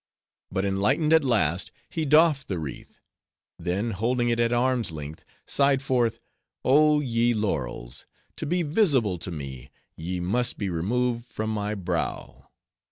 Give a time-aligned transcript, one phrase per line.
[0.51, 2.97] But enlightened at last, he doffed the wreath;
[3.59, 8.07] then, holding it at arm's length, sighed forth—Oh, ye laurels!
[8.37, 12.49] to be visible to me, ye must be removed from my brow!"